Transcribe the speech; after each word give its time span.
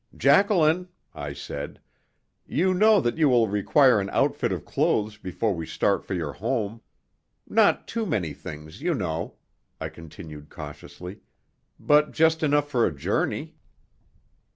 "Jacqueline," 0.17 0.87
I 1.13 1.33
said, 1.33 1.79
"you 2.47 2.73
know 2.73 2.99
that 2.99 3.19
you 3.19 3.29
will 3.29 3.47
require 3.47 3.99
an 4.01 4.09
outfit 4.09 4.51
of 4.51 4.65
clothes 4.65 5.15
before 5.17 5.53
we 5.53 5.67
start 5.67 6.03
for 6.03 6.15
your 6.15 6.33
home. 6.33 6.81
Not 7.47 7.87
too 7.87 8.07
many 8.07 8.33
things, 8.33 8.81
you 8.81 8.95
know," 8.95 9.35
I 9.79 9.89
continued 9.89 10.49
cautiously, 10.49 11.19
"but 11.79 12.13
just 12.13 12.41
enough 12.41 12.67
for 12.67 12.87
a 12.87 12.91
journey." 12.95 13.53